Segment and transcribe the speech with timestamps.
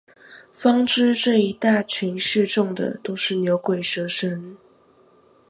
[0.51, 4.57] 方知這一大群示眾的都是牛鬼蛇神